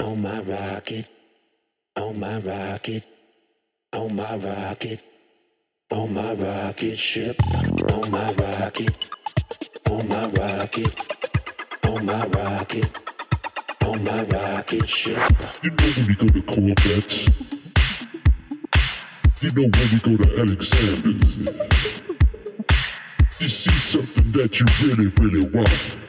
[0.00, 1.06] on my rocket,
[1.96, 3.04] on my rocket,
[3.92, 5.00] on my rocket,
[5.90, 7.36] on my rocket ship,
[7.92, 9.10] on my rocket,
[9.90, 10.94] on my rocket,
[11.84, 12.90] on my rocket,
[13.84, 15.18] on my rocket ship.
[15.62, 17.28] You know when we go to Korvettes.
[19.42, 21.36] You know when we go to Alexander's.
[23.38, 25.99] You see something that you really, really want.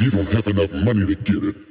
[0.00, 1.69] You don't have enough money to get it.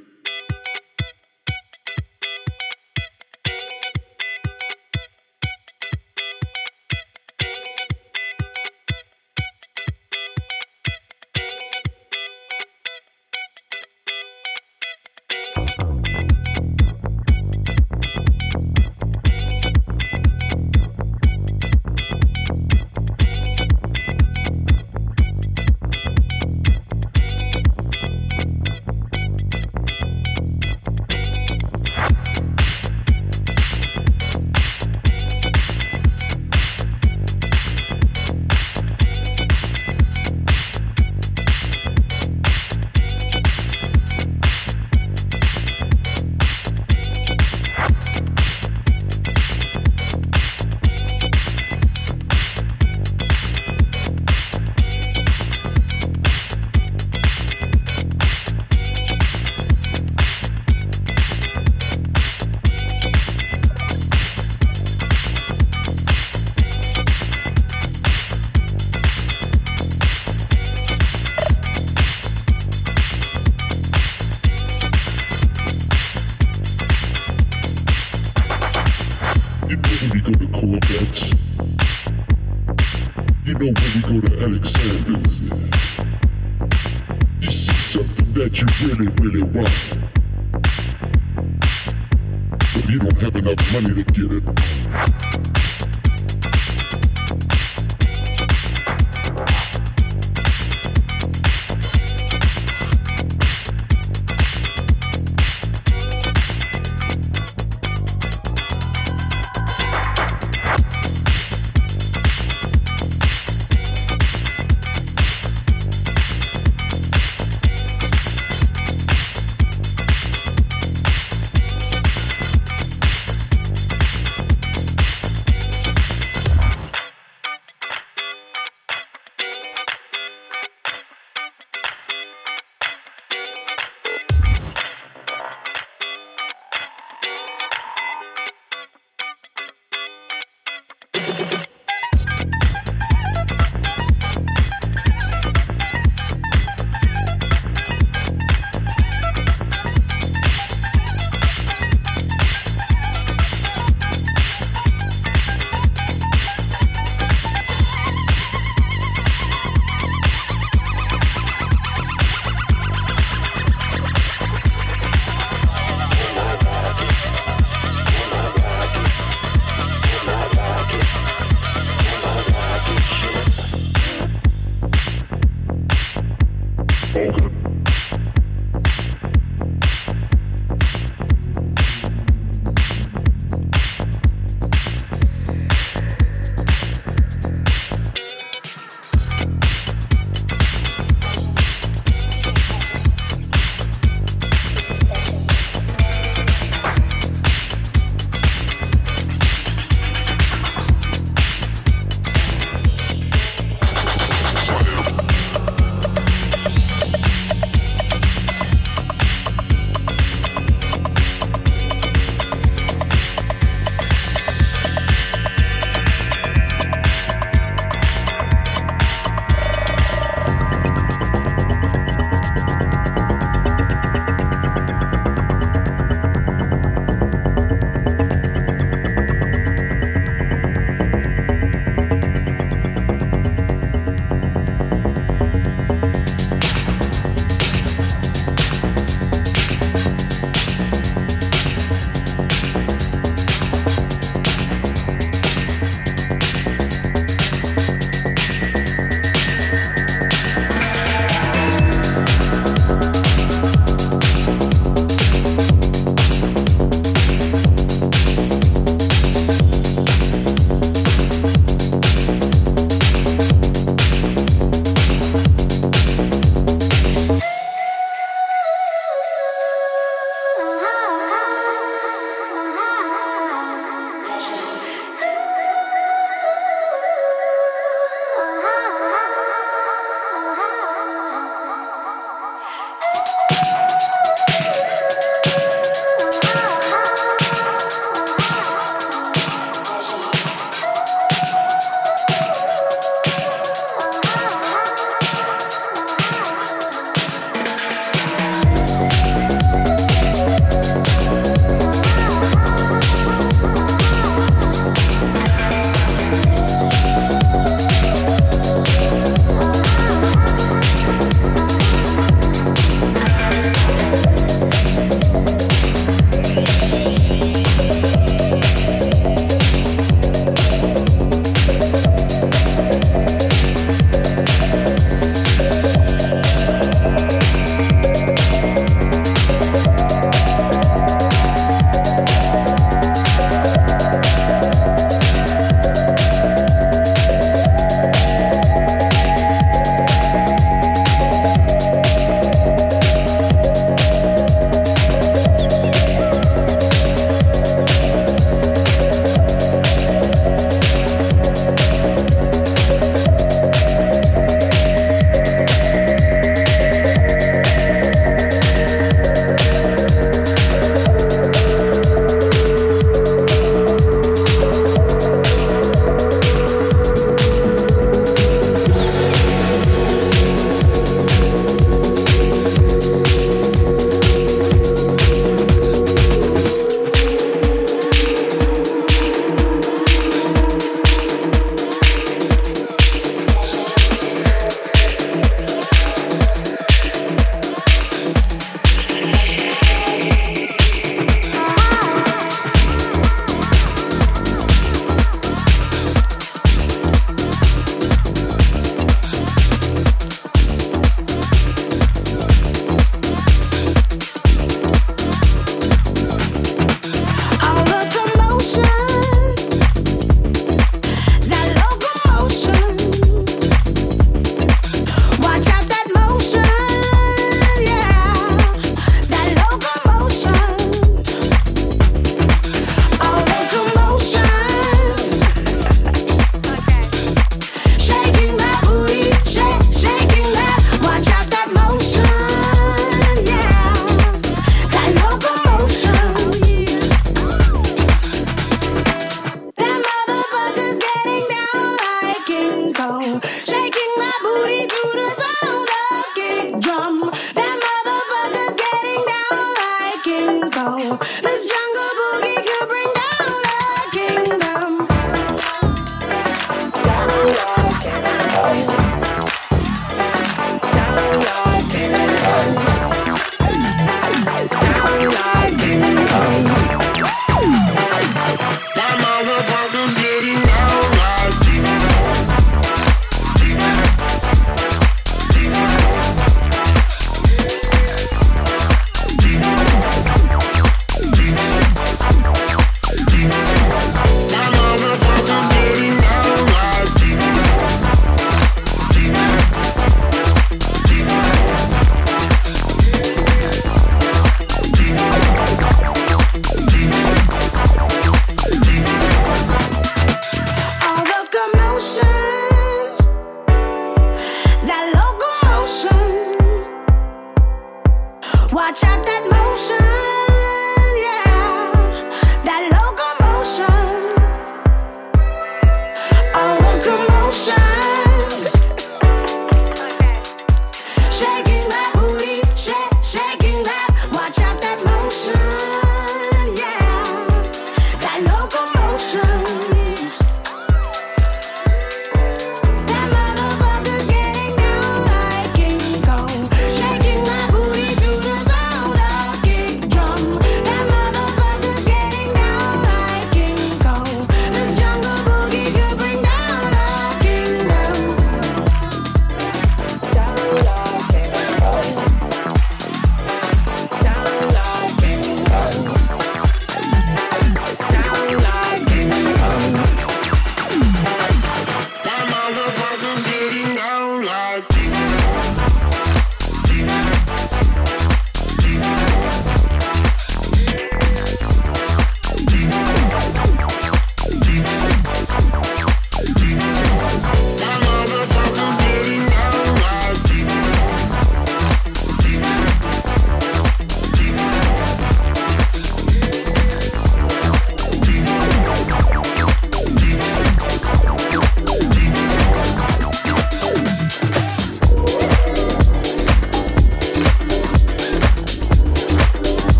[451.02, 451.18] Oh,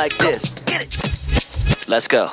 [0.00, 0.54] like this.
[0.64, 1.86] Get it.
[1.86, 2.30] Let's go.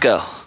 [0.00, 0.39] Go.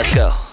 [0.00, 0.49] Let's go.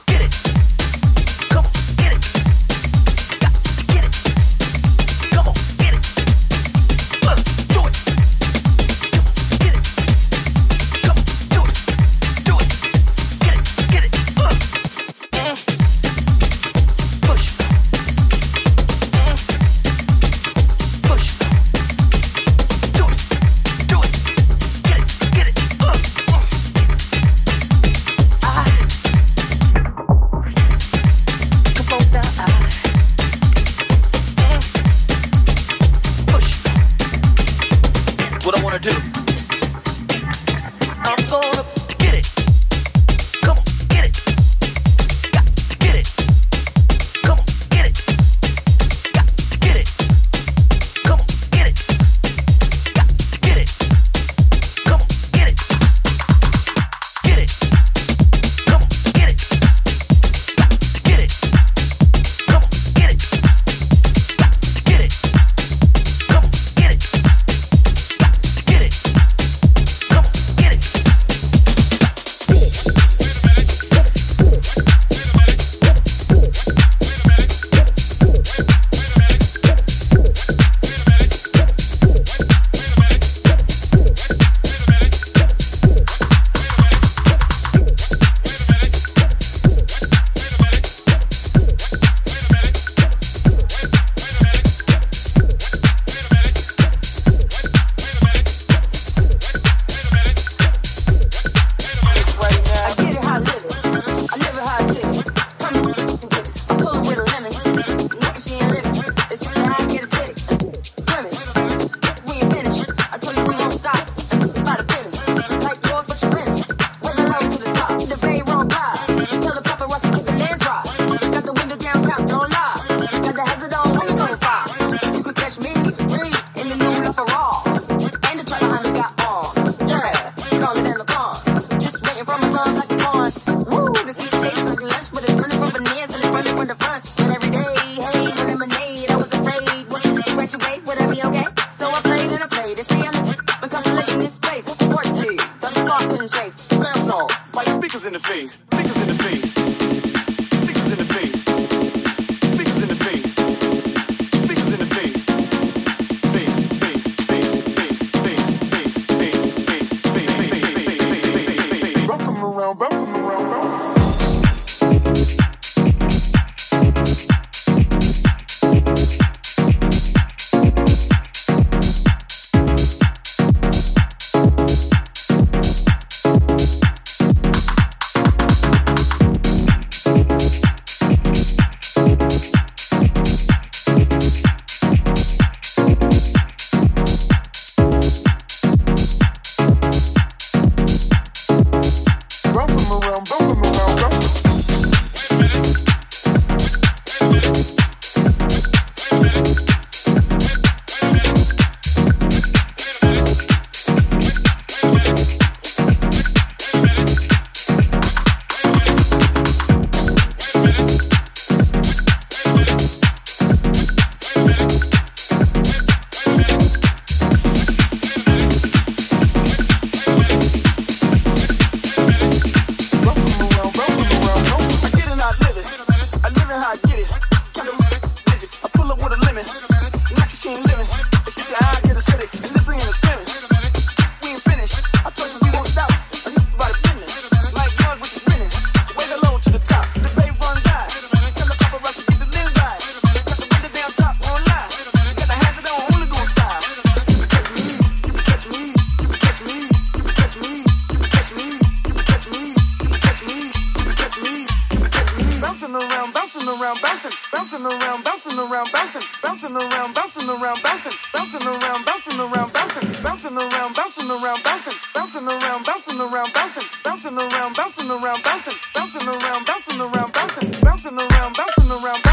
[271.17, 272.06] around, bouncing around.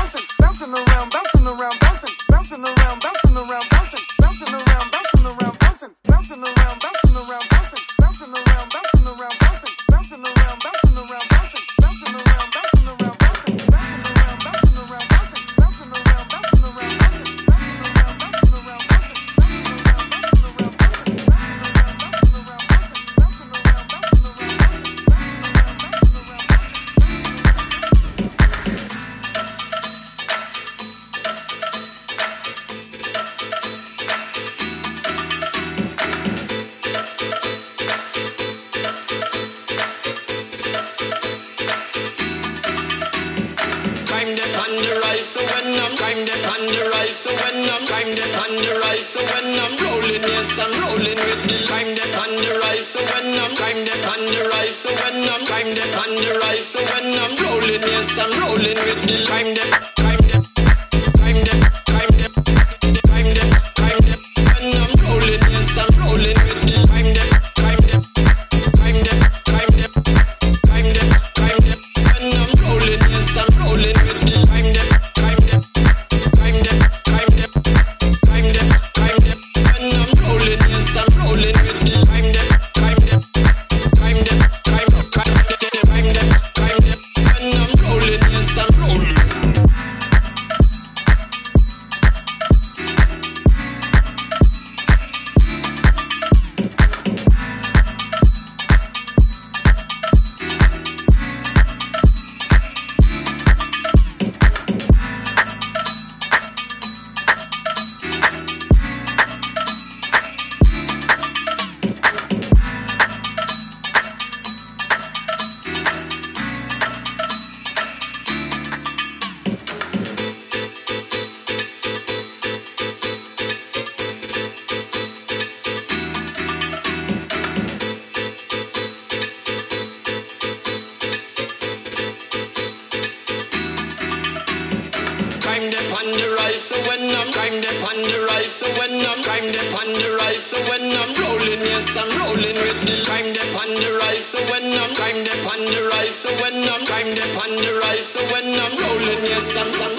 [136.65, 139.89] rise, so when I'm crime they on the rise, so when I'm crime they on
[139.93, 143.99] the rise, so when I'm rolling, yes I'm rolling with the crime they on the
[144.01, 147.53] rise, so when I'm crime they on the rise, so when I'm crime they on
[147.53, 149.95] the rise, so when I'm rolling, yes I'm, I'm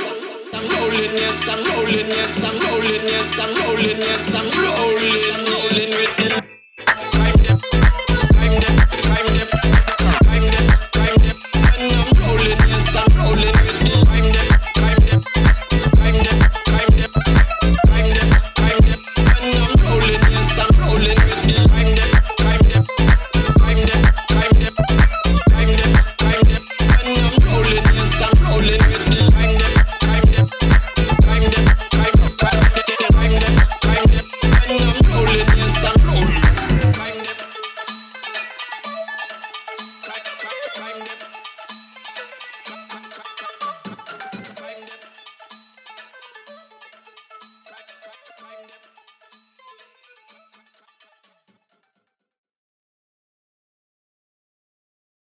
[0.55, 5.91] I'm rolling, yes I'm rolling, yes I'm rolling, yes I'm rolling, yes I'm rolling, rolling
[6.01, 6.64] with the